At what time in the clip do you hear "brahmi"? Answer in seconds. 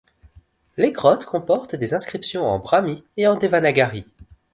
2.57-3.03